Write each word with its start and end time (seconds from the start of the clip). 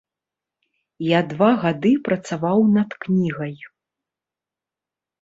Я 1.07 1.19
два 1.35 1.51
гады 1.67 1.93
працаваў 2.09 2.59
над 2.77 2.99
кнігай. 3.07 3.55